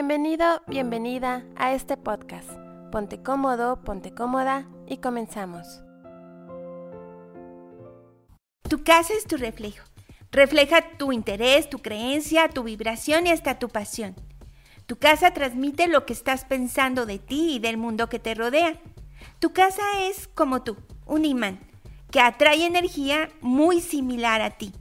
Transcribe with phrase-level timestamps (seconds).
[0.00, 2.48] Bienvenido, bienvenida a este podcast.
[2.92, 5.80] Ponte cómodo, ponte cómoda y comenzamos.
[8.68, 9.84] Tu casa es tu reflejo.
[10.30, 14.14] Refleja tu interés, tu creencia, tu vibración y hasta tu pasión.
[14.86, 18.80] Tu casa transmite lo que estás pensando de ti y del mundo que te rodea.
[19.40, 20.76] Tu casa es como tú,
[21.06, 21.58] un imán,
[22.12, 24.72] que atrae energía muy similar a ti.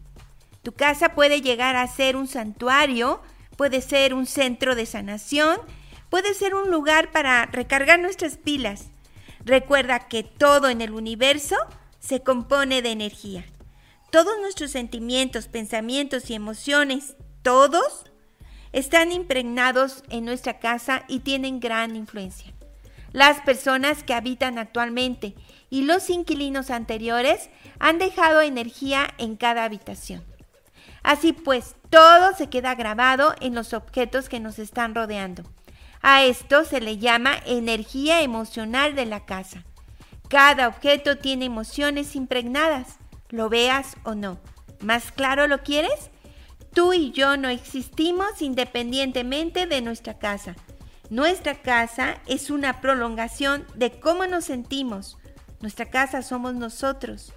[0.62, 3.20] Tu casa puede llegar a ser un santuario,
[3.58, 5.60] puede ser un centro de sanación,
[6.10, 8.86] puede ser un lugar para recargar nuestras pilas.
[9.44, 11.56] Recuerda que todo en el universo
[12.00, 13.46] se compone de energía.
[14.12, 18.06] Todos nuestros sentimientos, pensamientos y emociones, todos,
[18.72, 22.54] están impregnados en nuestra casa y tienen gran influencia.
[23.12, 25.34] Las personas que habitan actualmente
[25.70, 27.50] y los inquilinos anteriores
[27.80, 30.24] han dejado energía en cada habitación.
[31.04, 35.44] Así pues, todo se queda grabado en los objetos que nos están rodeando.
[36.02, 39.64] A esto se le llama energía emocional de la casa.
[40.30, 42.98] Cada objeto tiene emociones impregnadas,
[43.30, 44.38] lo veas o no.
[44.82, 46.12] ¿Más claro lo quieres?
[46.74, 50.56] Tú y yo no existimos independientemente de nuestra casa.
[51.10, 55.18] Nuestra casa es una prolongación de cómo nos sentimos.
[55.62, 57.34] Nuestra casa somos nosotros.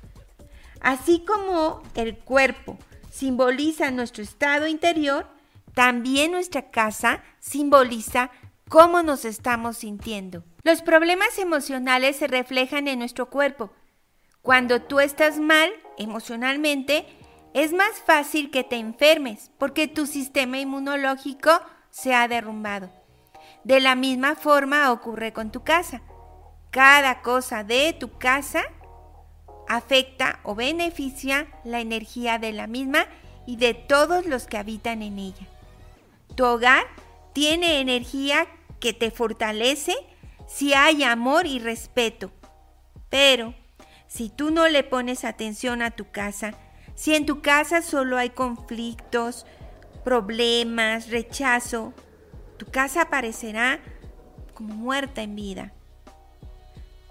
[0.81, 2.77] Así como el cuerpo
[3.11, 5.27] simboliza nuestro estado interior,
[5.75, 8.31] también nuestra casa simboliza
[8.69, 10.45] cómo nos estamos sintiendo.
[10.63, 13.71] Los problemas emocionales se reflejan en nuestro cuerpo.
[14.43, 17.07] Cuando tú estás mal emocionalmente,
[17.53, 21.51] es más fácil que te enfermes porque tu sistema inmunológico
[21.91, 22.91] se ha derrumbado.
[23.65, 26.03] De la misma forma ocurre con tu casa.
[26.71, 28.63] Cada cosa de tu casa
[29.71, 33.07] afecta o beneficia la energía de la misma
[33.47, 35.47] y de todos los que habitan en ella.
[36.35, 36.85] Tu hogar
[37.33, 38.49] tiene energía
[38.81, 39.95] que te fortalece
[40.49, 42.33] si hay amor y respeto.
[43.11, 43.55] Pero
[44.09, 46.55] si tú no le pones atención a tu casa,
[46.97, 49.47] si en tu casa solo hay conflictos,
[50.03, 51.95] problemas, rechazo,
[52.57, 53.79] tu casa aparecerá
[54.53, 55.73] como muerta en vida.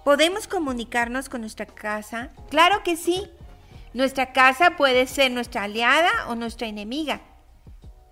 [0.09, 2.31] ¿Podemos comunicarnos con nuestra casa?
[2.49, 3.29] Claro que sí.
[3.93, 7.21] Nuestra casa puede ser nuestra aliada o nuestra enemiga.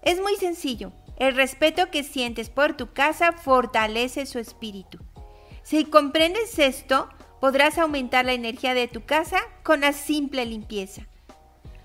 [0.03, 0.91] Es muy sencillo.
[1.17, 4.99] El respeto que sientes por tu casa fortalece su espíritu.
[5.63, 7.09] Si comprendes esto,
[7.41, 11.01] podrás aumentar la energía de tu casa con la simple limpieza.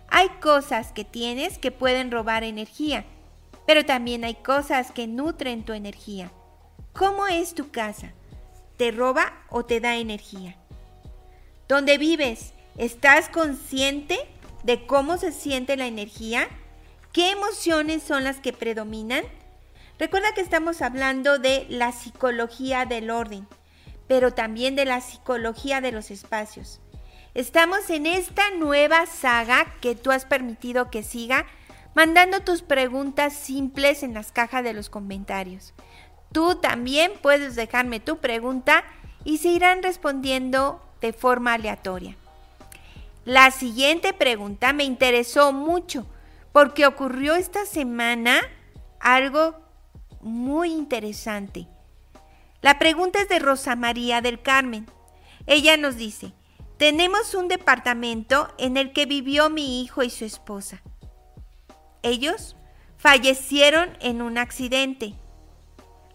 [0.09, 3.07] Hay cosas que tienes que pueden robar energía,
[3.67, 6.31] pero también hay cosas que nutren tu energía.
[6.93, 8.13] ¿Cómo es tu casa?
[8.83, 10.57] Te roba o te da energía.
[11.69, 12.53] ¿Dónde vives?
[12.77, 14.19] ¿Estás consciente
[14.65, 16.49] de cómo se siente la energía?
[17.13, 19.23] ¿Qué emociones son las que predominan?
[20.01, 23.47] Recuerda que estamos hablando de la psicología del orden,
[24.09, 26.81] pero también de la psicología de los espacios.
[27.35, 31.47] Estamos en esta nueva saga que tú has permitido que siga,
[31.95, 35.73] mandando tus preguntas simples en las cajas de los comentarios.
[36.33, 38.85] Tú también puedes dejarme tu pregunta
[39.25, 42.17] y se irán respondiendo de forma aleatoria.
[43.25, 46.07] La siguiente pregunta me interesó mucho
[46.53, 48.41] porque ocurrió esta semana
[48.99, 49.55] algo
[50.21, 51.67] muy interesante.
[52.63, 54.87] La pregunta es de Rosa María del Carmen.
[55.47, 56.33] Ella nos dice,
[56.79, 60.83] tenemos un departamento en el que vivió mi hijo y su esposa.
[62.03, 62.57] Ellos
[62.97, 65.15] fallecieron en un accidente.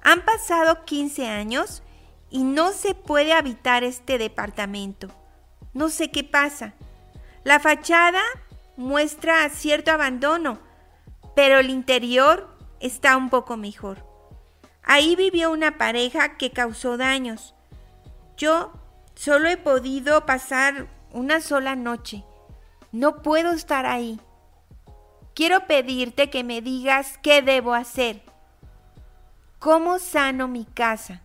[0.03, 1.84] Han pasado 15 años
[2.30, 5.09] y no se puede habitar este departamento.
[5.74, 6.74] No sé qué pasa.
[7.44, 8.22] La fachada
[8.75, 10.59] muestra cierto abandono,
[11.35, 12.50] pero el interior
[12.80, 14.06] está un poco mejor.
[14.84, 17.53] Ahí vivió una pareja que causó daños.
[18.38, 18.72] Yo
[19.16, 22.24] solo he podido pasar una sola noche.
[22.91, 24.19] No puedo estar ahí.
[25.34, 28.24] Quiero pedirte que me digas qué debo hacer.
[29.59, 31.23] ¿Cómo sano mi casa?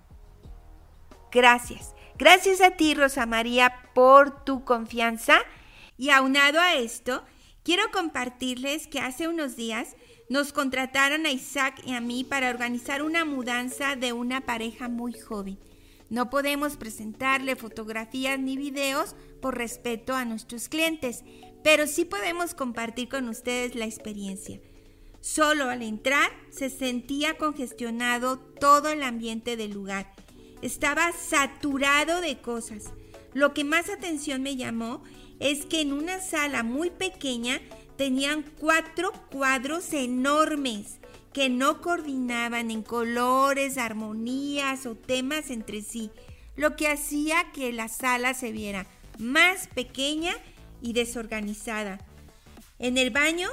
[1.31, 1.95] Gracias.
[2.17, 5.39] Gracias a ti, Rosa María, por tu confianza.
[5.99, 7.25] Y aunado a esto,
[7.63, 9.97] quiero compartirles que hace unos días
[10.31, 15.13] nos contrataron a Isaac y a mí para organizar una mudanza de una pareja muy
[15.13, 15.59] joven.
[16.09, 21.23] No podemos presentarle fotografías ni videos por respeto a nuestros clientes,
[21.63, 24.59] pero sí podemos compartir con ustedes la experiencia.
[25.23, 30.13] Solo al entrar se sentía congestionado todo el ambiente del lugar.
[30.63, 32.93] Estaba saturado de cosas.
[33.33, 35.05] Lo que más atención me llamó
[35.39, 37.61] es que en una sala muy pequeña
[37.97, 40.99] tenían cuatro cuadros enormes
[41.33, 46.11] que no coordinaban en colores, armonías o temas entre sí,
[46.57, 48.87] lo que hacía que la sala se viera
[49.19, 50.35] más pequeña
[50.81, 52.01] y desorganizada.
[52.81, 53.49] En el baño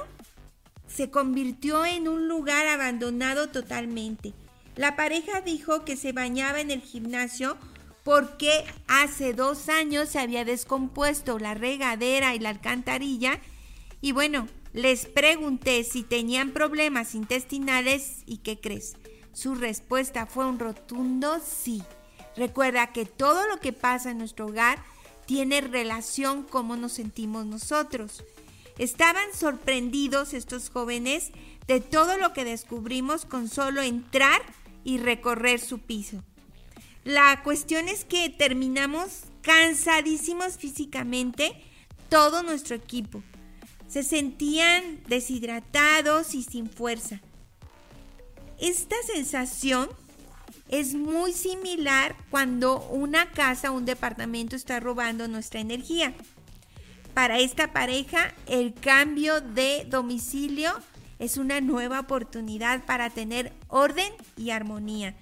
[0.94, 4.34] se convirtió en un lugar abandonado totalmente.
[4.76, 7.56] La pareja dijo que se bañaba en el gimnasio
[8.04, 13.40] porque hace dos años se había descompuesto la regadera y la alcantarilla
[14.00, 18.96] y bueno, les pregunté si tenían problemas intestinales y qué crees.
[19.32, 21.82] Su respuesta fue un rotundo sí.
[22.36, 24.82] Recuerda que todo lo que pasa en nuestro hogar
[25.26, 28.24] tiene relación con cómo nos sentimos nosotros.
[28.80, 31.30] Estaban sorprendidos estos jóvenes
[31.68, 34.42] de todo lo que descubrimos con solo entrar
[34.82, 36.24] y recorrer su piso.
[37.04, 41.62] La cuestión es que terminamos cansadísimos físicamente
[42.08, 43.22] todo nuestro equipo
[43.90, 47.20] se sentían deshidratados y sin fuerza.
[48.60, 49.88] Esta sensación
[50.68, 56.14] es muy similar cuando una casa o un departamento está robando nuestra energía.
[57.14, 60.72] Para esta pareja, el cambio de domicilio
[61.18, 65.14] es una nueva oportunidad para tener orden y armonía.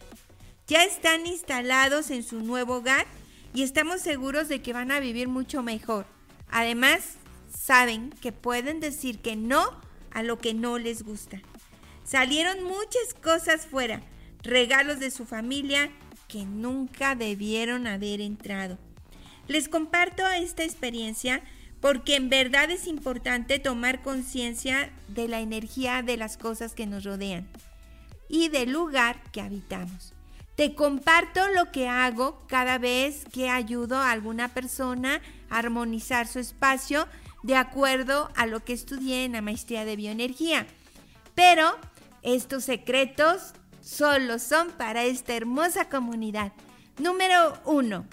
[0.66, 3.06] Ya están instalados en su nuevo hogar
[3.54, 6.06] y estamos seguros de que van a vivir mucho mejor.
[6.50, 7.14] Además,
[7.52, 9.64] saben que pueden decir que no
[10.10, 11.40] a lo que no les gusta.
[12.04, 14.02] Salieron muchas cosas fuera,
[14.42, 15.90] regalos de su familia
[16.28, 18.78] que nunca debieron haber entrado.
[19.46, 21.42] Les comparto esta experiencia
[21.80, 27.04] porque en verdad es importante tomar conciencia de la energía de las cosas que nos
[27.04, 27.46] rodean
[28.28, 30.12] y del lugar que habitamos.
[30.56, 35.20] Te comparto lo que hago cada vez que ayudo a alguna persona
[35.50, 37.06] a armonizar su espacio
[37.44, 40.66] de acuerdo a lo que estudié en la maestría de bioenergía.
[41.36, 41.78] Pero
[42.22, 46.52] estos secretos solo son para esta hermosa comunidad.
[46.98, 48.06] Número uno,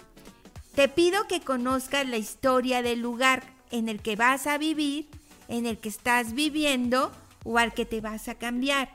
[0.76, 5.08] te pido que conozcas la historia del lugar en el que vas a vivir,
[5.48, 7.12] en el que estás viviendo
[7.44, 8.90] o al que te vas a cambiar.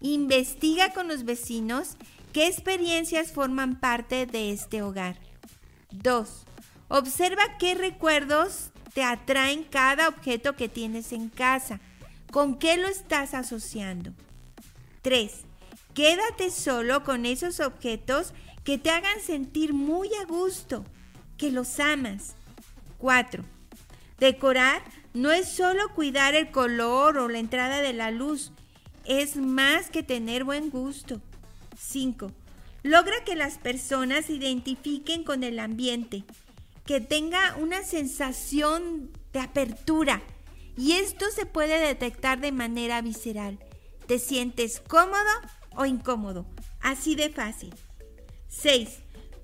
[0.00, 1.96] Investiga con los vecinos
[2.32, 5.18] qué experiencias forman parte de este hogar.
[5.90, 6.44] 2.
[6.88, 11.80] Observa qué recuerdos te atraen cada objeto que tienes en casa.
[12.30, 14.12] ¿Con qué lo estás asociando?
[15.02, 15.32] 3.
[15.94, 18.34] Quédate solo con esos objetos
[18.64, 20.84] que te hagan sentir muy a gusto,
[21.36, 22.34] que los amas.
[22.98, 23.53] 4.
[24.18, 24.82] Decorar
[25.12, 28.52] no es solo cuidar el color o la entrada de la luz,
[29.04, 31.20] es más que tener buen gusto.
[31.78, 32.30] 5.
[32.82, 36.24] Logra que las personas se identifiquen con el ambiente
[36.86, 40.22] que tenga una sensación de apertura.
[40.76, 43.58] Y esto se puede detectar de manera visceral.
[44.06, 45.30] ¿Te sientes cómodo
[45.76, 46.46] o incómodo?
[46.80, 47.74] Así de fácil.
[48.48, 48.98] 6.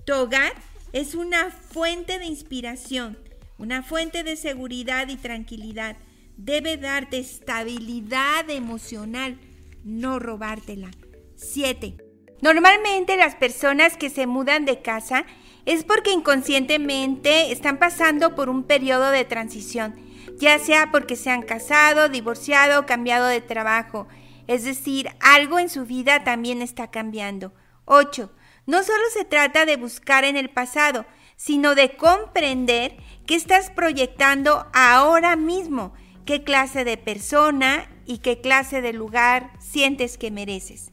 [0.04, 0.52] Tu hogar
[0.92, 3.16] es una fuente de inspiración,
[3.60, 5.96] una fuente de seguridad y tranquilidad.
[6.38, 9.38] Debe darte estabilidad emocional,
[9.84, 10.90] no robártela.
[11.36, 11.98] 7.
[12.40, 15.26] Normalmente las personas que se mudan de casa
[15.66, 19.94] es porque inconscientemente están pasando por un periodo de transición,
[20.38, 24.08] ya sea porque se han casado, divorciado o cambiado de trabajo.
[24.46, 27.52] Es decir, algo en su vida también está cambiando.
[27.84, 28.32] 8.
[28.64, 31.04] No solo se trata de buscar en el pasado,
[31.40, 35.94] sino de comprender qué estás proyectando ahora mismo,
[36.26, 40.90] qué clase de persona y qué clase de lugar sientes que mereces.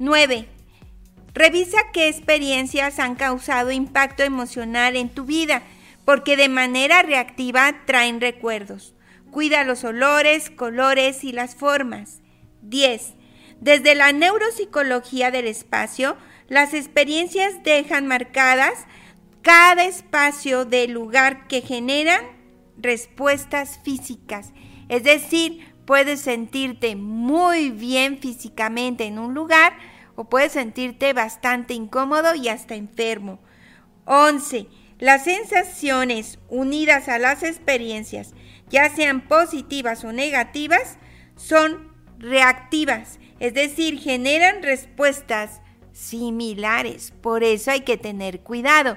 [0.00, 0.48] 9.
[1.34, 5.62] Revisa qué experiencias han causado impacto emocional en tu vida,
[6.04, 8.92] porque de manera reactiva traen recuerdos.
[9.30, 12.22] Cuida los olores, colores y las formas.
[12.62, 13.14] 10.
[13.60, 16.16] Desde la neuropsicología del espacio,
[16.48, 18.86] las experiencias dejan marcadas
[19.46, 22.20] cada espacio del lugar que generan
[22.76, 24.52] respuestas físicas.
[24.88, 29.78] Es decir, puedes sentirte muy bien físicamente en un lugar,
[30.16, 33.38] o puedes sentirte bastante incómodo y hasta enfermo.
[34.06, 34.66] 11.
[34.98, 38.34] Las sensaciones unidas a las experiencias,
[38.68, 40.98] ya sean positivas o negativas,
[41.36, 45.60] son reactivas, es decir, generan respuestas
[45.92, 47.12] similares.
[47.20, 48.96] Por eso hay que tener cuidado.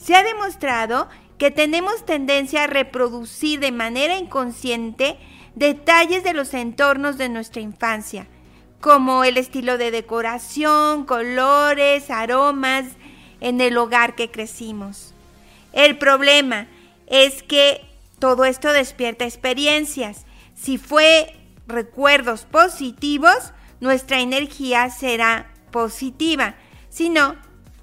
[0.00, 5.18] Se ha demostrado que tenemos tendencia a reproducir de manera inconsciente
[5.54, 8.26] detalles de los entornos de nuestra infancia
[8.80, 12.86] como el estilo de decoración, colores, aromas
[13.40, 15.12] en el hogar que crecimos.
[15.72, 16.66] El problema
[17.06, 17.84] es que
[18.18, 20.24] todo esto despierta experiencias.
[20.54, 21.34] Si fue
[21.66, 26.54] recuerdos positivos, nuestra energía será positiva.
[26.88, 27.36] Si no,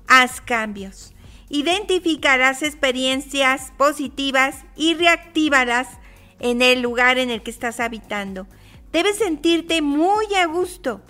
[0.07, 1.13] haz cambios.
[1.49, 5.87] Identifica las experiencias positivas y reactívalas
[6.39, 8.47] en el lugar en el que estás habitando.
[8.91, 11.01] Debes sentirte muy a gusto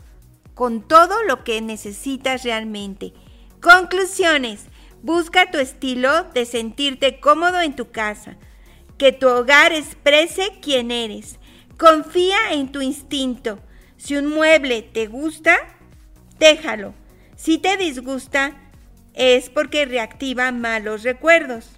[0.54, 3.14] con todo lo que necesitas realmente.
[3.62, 4.66] Conclusiones.
[5.04, 8.38] Busca tu estilo de sentirte cómodo en tu casa.
[8.98, 11.40] Que tu hogar exprese quién eres.
[11.78, 13.60] Confía en tu instinto.
[13.98, 15.58] Si un mueble te gusta,
[16.40, 16.94] déjalo.
[17.36, 18.67] Si te disgusta,
[19.18, 21.70] es porque reactiva malos recuerdos.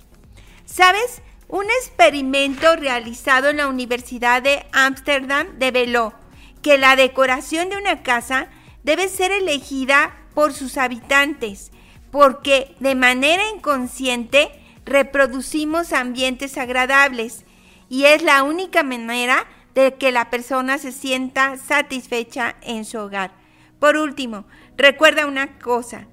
[0.65, 1.21] ¿Sabes?
[1.47, 6.13] Un experimento realizado en la Universidad de Ámsterdam develó
[6.61, 8.49] que la decoración de una casa
[8.83, 11.71] debe ser elegida por sus habitantes,
[12.11, 14.51] porque de manera inconsciente
[14.85, 17.45] reproducimos ambientes agradables
[17.89, 23.31] y es la única manera de que la persona se sienta satisfecha en su hogar.
[23.79, 24.45] Por último,
[24.77, 26.07] recuerda una cosa,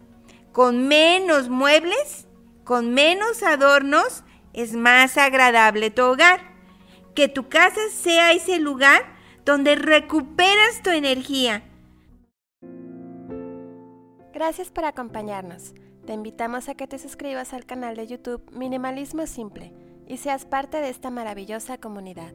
[0.56, 2.26] con menos muebles,
[2.64, 6.40] con menos adornos, es más agradable tu hogar.
[7.14, 9.02] Que tu casa sea ese lugar
[9.44, 11.62] donde recuperas tu energía.
[14.32, 15.74] Gracias por acompañarnos.
[16.06, 19.74] Te invitamos a que te suscribas al canal de YouTube Minimalismo Simple
[20.08, 22.32] y seas parte de esta maravillosa comunidad.